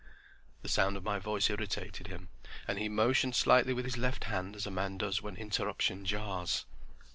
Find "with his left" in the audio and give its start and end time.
3.71-4.23